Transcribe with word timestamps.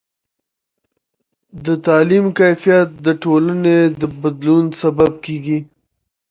د 1.65 1.67
تعلیم 1.87 2.25
کیفیت 2.39 2.89
د 3.05 3.07
ټولنې 3.23 3.77
د 3.99 4.01
بدلون 4.21 4.65
سبب 4.81 5.11
کېږي. 5.25 5.59